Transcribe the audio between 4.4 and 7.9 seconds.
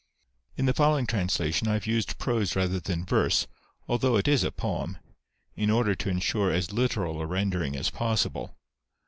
a poem, in order to ensure as literal a rendering